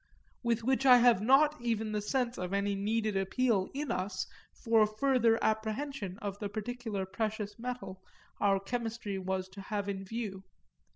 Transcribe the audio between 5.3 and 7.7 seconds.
apprehension of the particular precious